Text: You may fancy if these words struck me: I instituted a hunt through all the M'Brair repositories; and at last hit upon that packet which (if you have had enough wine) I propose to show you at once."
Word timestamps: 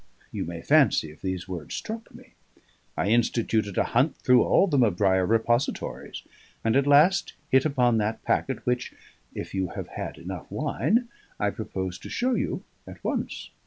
You 0.31 0.45
may 0.45 0.63
fancy 0.63 1.11
if 1.11 1.21
these 1.21 1.47
words 1.47 1.75
struck 1.75 2.11
me: 2.11 2.29
I 2.97 3.09
instituted 3.09 3.77
a 3.77 3.83
hunt 3.93 4.15
through 4.17 4.41
all 4.43 4.65
the 4.65 4.79
M'Brair 4.79 5.27
repositories; 5.29 6.23
and 6.63 6.75
at 6.75 6.87
last 6.87 7.33
hit 7.51 7.65
upon 7.65 7.99
that 7.99 8.23
packet 8.23 8.65
which 8.65 8.95
(if 9.35 9.53
you 9.53 9.67
have 9.67 9.89
had 9.89 10.17
enough 10.17 10.51
wine) 10.51 11.07
I 11.39 11.51
propose 11.51 11.99
to 11.99 12.09
show 12.09 12.33
you 12.33 12.63
at 12.87 13.03
once." 13.03 13.51